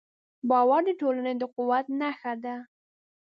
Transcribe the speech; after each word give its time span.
باور 0.49 0.81
د 0.85 0.89
ټولنې 1.01 1.33
د 1.37 1.43
قوت 1.55 1.85
نښه 1.99 2.33
ده. 2.43 2.55